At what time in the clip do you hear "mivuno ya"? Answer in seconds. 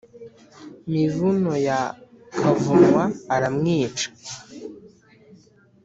0.91-1.79